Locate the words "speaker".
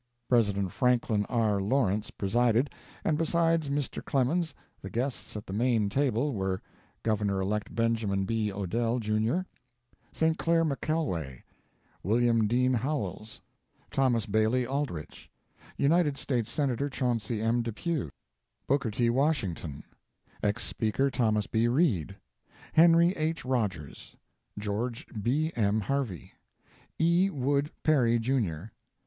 20.63-21.11